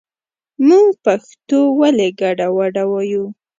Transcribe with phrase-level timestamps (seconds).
[0.67, 3.25] مونږ پښتو ولې ګډه وډه وايو